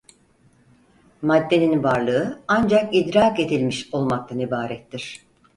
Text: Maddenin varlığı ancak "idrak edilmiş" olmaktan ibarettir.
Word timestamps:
Maddenin 1.21 1.83
varlığı 1.83 2.41
ancak 2.47 2.95
"idrak 2.95 3.39
edilmiş" 3.39 3.89
olmaktan 3.93 4.39
ibarettir. 4.39 5.19